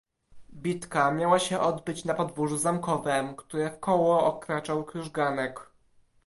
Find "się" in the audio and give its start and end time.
1.39-1.59